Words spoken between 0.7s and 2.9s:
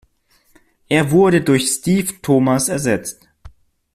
Er wurde durch Steve Thomas